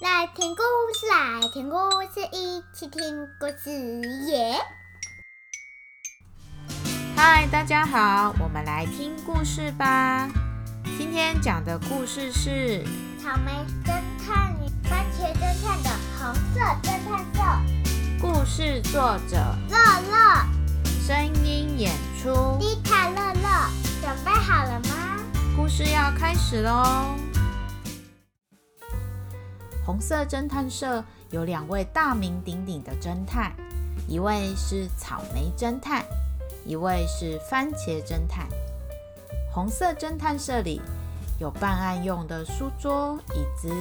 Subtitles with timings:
[0.00, 0.62] 来听故
[0.94, 3.68] 事，来听故事，一起听故事
[4.30, 4.54] 耶！
[7.16, 10.28] 嗨，大家好，我们来听故事吧。
[10.96, 12.84] 今天讲的故事是
[13.20, 13.50] 草莓
[13.84, 18.20] 侦探与番茄侦探的红色侦探社。
[18.20, 19.36] 故事作者
[19.68, 19.76] 乐
[20.12, 20.46] 乐，
[21.04, 21.92] 声音演
[22.22, 23.70] 出丽塔乐乐，
[24.00, 25.18] 准备好了吗？
[25.56, 27.16] 故事要开始喽！
[29.88, 33.54] 红色侦探社有两位大名鼎鼎的侦探，
[34.06, 36.04] 一位是草莓侦探，
[36.66, 38.46] 一位是番茄侦探。
[39.50, 40.82] 红色侦探社里
[41.40, 43.72] 有办案用的书桌、椅子，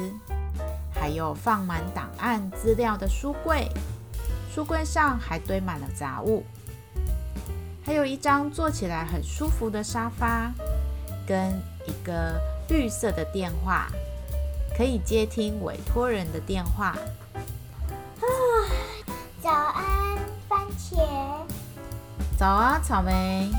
[0.95, 3.69] 还有放满档案资料的书柜，
[4.49, 6.45] 书柜上还堆满了杂物，
[7.83, 10.53] 还有一张坐起来很舒服的沙发，
[11.27, 11.51] 跟
[11.85, 12.39] 一个
[12.69, 13.89] 绿色的电话。
[14.77, 16.95] 可以接听委托人的电话。
[18.19, 18.23] 啊，
[19.41, 19.83] 早安，
[20.47, 21.01] 番茄。
[22.37, 23.51] 早啊，草莓。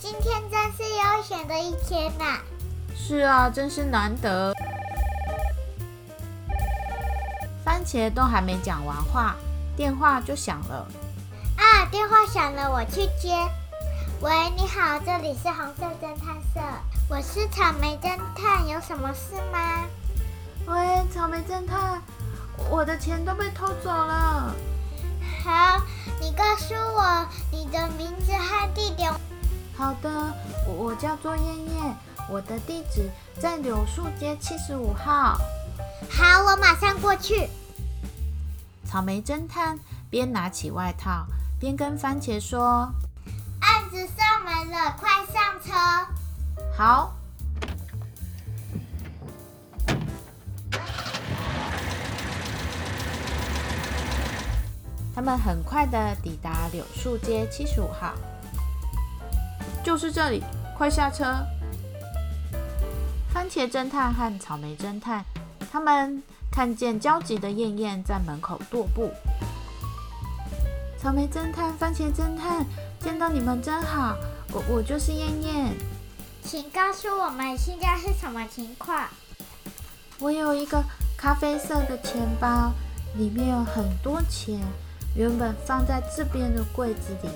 [0.00, 2.40] 今天真是悠闲的一天呐。
[2.96, 4.52] 是啊，真是难得。
[7.64, 9.36] 番茄都还没讲完话，
[9.76, 10.88] 电话就响了。
[11.56, 13.36] 啊，电话响了，我去接。
[14.20, 16.60] 喂，你好，这里是红色侦探社，
[17.08, 19.84] 我是草莓侦探，有什么事吗？
[20.66, 22.02] 喂，草莓侦探，
[22.68, 24.52] 我的钱都被偷走了。
[25.44, 25.80] 好，
[26.20, 29.12] 你告诉我你的名字和地点。
[29.76, 30.34] 好的，
[30.66, 31.94] 我叫做燕燕，
[32.28, 33.08] 我的地址
[33.40, 35.38] 在柳树街七十五号。
[36.10, 37.48] 好，我马上过去。
[38.84, 39.78] 草莓侦探
[40.10, 41.26] 边拿起外套
[41.60, 42.92] 边跟番茄说
[43.62, 45.72] ：“案子上门了，快上车。”
[46.76, 47.15] 好。
[55.16, 58.12] 他们很快的抵达柳树街七十五号，
[59.82, 60.44] 就是这里，
[60.76, 61.24] 快下车！
[63.32, 65.24] 番茄侦探和草莓侦探，
[65.72, 66.22] 他们
[66.52, 69.10] 看见焦急的燕燕在门口踱步。
[70.98, 72.66] 草莓侦探、番茄侦探，
[73.00, 74.14] 见到你们真好，
[74.52, 75.72] 我我就是燕燕，
[76.44, 79.08] 请告诉我们现在是什么情况？
[80.18, 80.84] 我有一个
[81.16, 82.70] 咖啡色的钱包，
[83.16, 84.60] 里面有很多钱。
[85.16, 87.30] 原本放在这边的柜子里，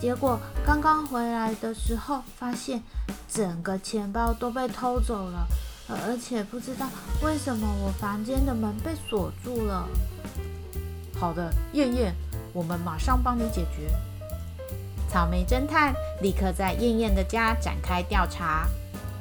[0.00, 2.80] 结果刚刚回来的时候，发现
[3.28, 5.46] 整个钱包都被偷走了，
[5.88, 6.86] 而且不知道
[7.22, 9.88] 为什么我房间的门被锁住了。
[11.18, 12.14] 好的，燕燕，
[12.52, 13.90] 我们马上帮你解决。
[15.08, 18.68] 草莓侦探立刻在燕燕的家展开调查，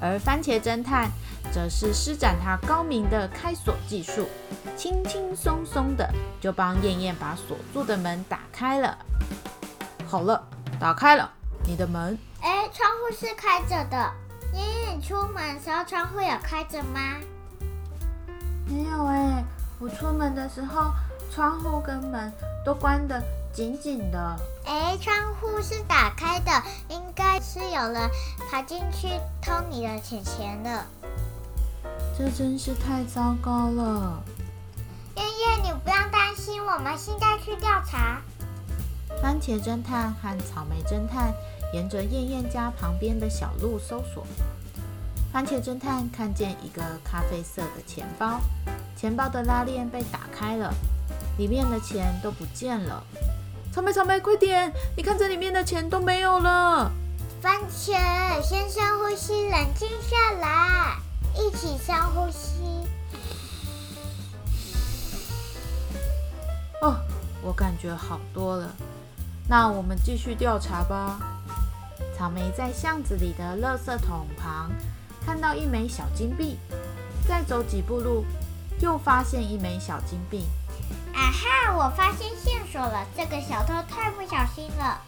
[0.06, 1.10] 而番茄侦探。
[1.54, 4.28] 则是施展他高明的开锁技术，
[4.76, 6.12] 轻轻松松的
[6.42, 8.98] 就帮燕燕把锁住的门打开了。
[10.08, 10.44] 好了，
[10.80, 11.32] 打开了
[11.64, 12.18] 你的门。
[12.42, 14.12] 哎，窗户是开着的。
[14.54, 17.00] 燕燕出门时候窗户有开着吗？
[18.68, 19.44] 没有哎，
[19.80, 20.92] 我出门的时候
[21.32, 22.34] 窗户跟门
[22.66, 23.24] 都关得
[23.54, 24.36] 紧紧的。
[24.66, 26.52] 哎，窗户是打开的，
[26.90, 27.25] 应该
[27.58, 28.10] 是有人
[28.52, 29.08] 爬进去
[29.42, 30.86] 偷你的钱钱了。
[32.18, 34.22] 这真是太糟糕了，
[35.16, 38.22] 燕燕，你不要担心，我们现在去调查。
[39.22, 41.34] 番茄侦探和草莓侦探
[41.72, 44.28] 沿着燕燕家旁边的小路搜索。
[45.32, 48.42] 番茄侦探看见一个咖啡色的钱包，
[48.98, 50.74] 钱包的拉链被打开了，
[51.38, 53.02] 里面的钱都不见了。
[53.72, 54.74] 草莓，草莓，快点！
[54.98, 56.92] 你看这里面的钱都没有了。
[57.46, 60.98] 番茄，先深呼吸，冷静下来。
[61.36, 62.64] 一起深呼吸。
[66.82, 66.96] 哦，
[67.44, 68.68] 我感觉好多了。
[69.48, 71.20] 那我们继续调查吧。
[72.18, 74.72] 草莓在巷子里的垃圾桶旁
[75.24, 76.58] 看到一枚小金币，
[77.28, 78.26] 再走几步路，
[78.80, 80.48] 又发现一枚小金币。
[81.14, 81.76] 啊哈！
[81.78, 85.00] 我发现线索了，这个小偷太不小心了。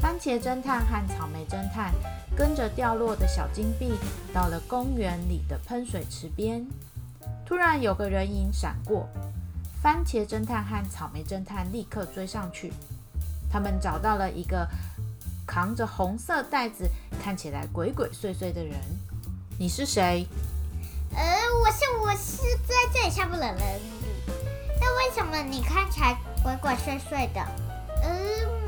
[0.00, 1.92] 番茄侦探和草莓侦探。
[2.36, 3.98] 跟着掉落的小金币
[4.32, 6.64] 到了公园里的喷水池边，
[7.44, 9.08] 突然有个人影闪过，
[9.82, 12.72] 番茄侦探和草莓侦探立刻追上去。
[13.50, 14.68] 他们找到了一个
[15.44, 16.88] 扛着红色袋子、
[17.20, 18.78] 看起来鬼鬼祟祟的人。
[19.58, 20.24] 你是谁？
[21.12, 21.20] 呃，
[21.60, 23.58] 我是我是在这里散步的人。
[24.80, 27.40] 那为什么你看起来鬼鬼祟祟的？
[28.00, 28.08] 呃，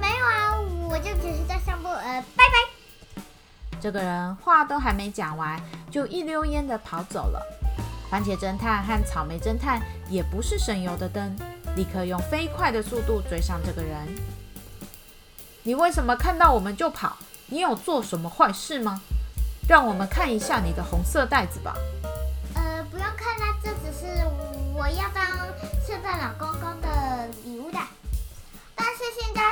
[0.00, 0.59] 没有啊，
[0.90, 1.88] 我就只是在散步。
[1.88, 3.22] 呃，拜拜。
[3.81, 5.60] 这个人话都还没讲完，
[5.90, 7.40] 就一溜烟的跑走了。
[8.10, 11.37] 番茄侦探和草莓侦探也不是省油的灯，
[11.76, 14.08] 立刻用飞快的速度追上这个人。
[15.62, 17.16] 你为什么看到我们就跑？
[17.46, 19.00] 你有做什么坏事吗？
[19.69, 21.76] 让我们看一下你的红色袋子吧。
[22.54, 24.06] 呃，不用看啦，这只是
[24.75, 25.25] 我要当
[25.87, 27.60] 圣诞老公公的礼物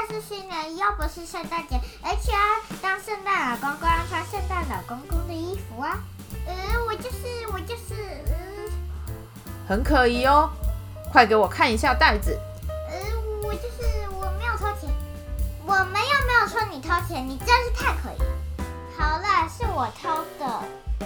[0.09, 2.41] 是新年，又不是圣诞节，而且啊，
[2.81, 5.99] 当圣诞老公公要穿圣诞老公公的衣服啊。
[6.47, 6.55] 呃，
[6.87, 7.95] 我就是我就是，
[8.27, 8.73] 嗯，
[9.69, 10.51] 很可疑哦，
[11.13, 12.39] 快给我看一下袋子。
[12.89, 12.97] 呃，
[13.43, 14.91] 我就是我没有偷钱，
[15.67, 18.27] 我们又没有说你偷钱，你真是太可疑。
[18.97, 20.63] 好了，是我偷的。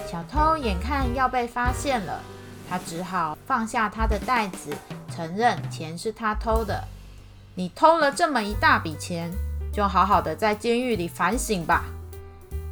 [0.09, 2.21] 小偷眼看要被发现了，
[2.69, 4.73] 他只好放下他的袋子，
[5.13, 6.81] 承认钱是他偷的。
[7.55, 9.31] 你偷了这么一大笔钱，
[9.71, 11.85] 就好好的在监狱里反省吧。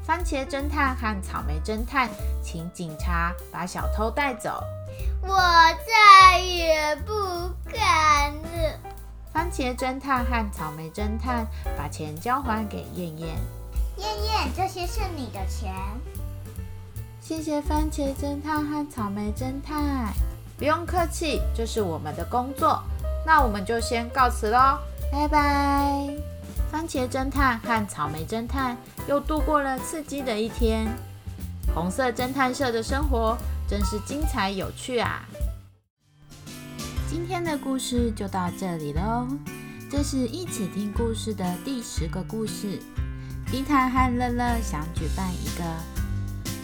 [0.04, 2.10] 番茄侦探和草莓侦探
[2.44, 4.64] 请警察把小偷带走。
[5.22, 5.38] 我
[5.86, 7.14] 再也不
[7.72, 8.80] 敢了。
[9.32, 11.46] 番茄侦探和草莓侦探
[11.78, 13.38] 把钱交还给燕燕。
[13.98, 15.72] 燕燕，这些是你的钱。
[17.22, 20.12] 谢谢番茄侦探和草莓侦探。
[20.58, 22.84] 不用客气，这是我们的工作。
[23.26, 24.80] 那我们就先告辞喽，
[25.12, 26.10] 拜拜。
[26.72, 28.76] 番茄侦探和草莓侦探
[29.08, 30.88] 又度过了刺激的一天。
[31.76, 33.38] 红色侦探社的生活
[33.68, 35.24] 真是精彩有趣啊！
[37.10, 39.28] 今天的故事就到这里喽。
[39.90, 42.80] 这是一起听故事的第十个故事。
[43.52, 45.64] 迪塔和乐乐想举办一个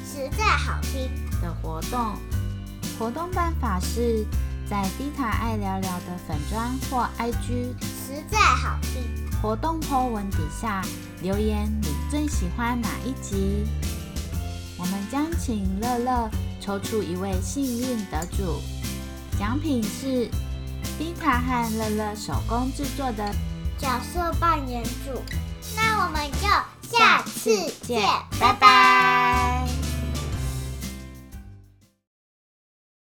[0.06, 1.09] 实在好听
[1.42, 2.15] 的活动，
[2.98, 4.25] 活动办法是。
[4.69, 9.02] 在迪塔爱聊聊的粉砖或 IG，实在好听。
[9.42, 10.84] 活动 po 文底下
[11.22, 13.66] 留言你最喜欢哪一集？
[14.78, 16.30] 我们将请乐乐
[16.60, 18.62] 抽出一位幸运得主，
[19.40, 20.30] 奖品是
[21.00, 23.34] 迪塔和乐乐手工制作的
[23.78, 25.22] 角色扮演组。
[25.78, 26.48] 那我们就
[26.98, 28.02] 下次见，
[28.38, 29.56] 拜拜。